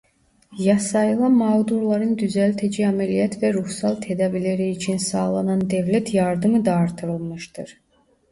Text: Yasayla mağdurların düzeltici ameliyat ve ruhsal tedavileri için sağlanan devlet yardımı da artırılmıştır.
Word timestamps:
Yasayla 0.57 1.29
mağdurların 1.29 2.17
düzeltici 2.17 2.87
ameliyat 2.87 3.43
ve 3.43 3.53
ruhsal 3.53 3.95
tedavileri 3.95 4.69
için 4.69 4.97
sağlanan 4.97 5.69
devlet 5.69 6.13
yardımı 6.13 6.65
da 6.65 6.73
artırılmıştır. 6.75 7.81